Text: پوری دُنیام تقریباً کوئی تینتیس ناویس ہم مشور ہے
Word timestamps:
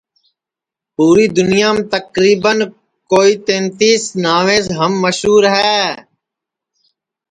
پوری 0.95 1.25
دُنیام 1.37 1.77
تقریباً 1.93 2.53
کوئی 3.11 3.31
تینتیس 3.45 4.03
ناویس 4.23 4.65
ہم 4.79 4.91
مشور 5.05 5.43
ہے 5.55 5.81